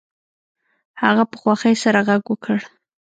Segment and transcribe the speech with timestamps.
[1.01, 2.57] هغه په خوښۍ سره غږ وکړ